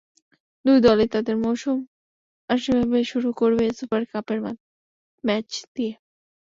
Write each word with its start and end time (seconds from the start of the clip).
দুই 0.65 0.77
দলই 0.85 1.07
তাদের 1.15 1.35
মৌসুম 1.43 1.77
আনুষ্ঠানিকভাবে 2.49 3.05
শুরু 3.11 3.29
করবে 3.39 3.65
সুপার 3.77 4.03
কাপের 4.11 4.39
ম্যাচ 5.23 5.49
দিয়ে। 5.75 5.93